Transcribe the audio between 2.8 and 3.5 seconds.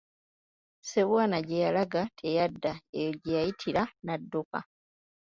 eyo gye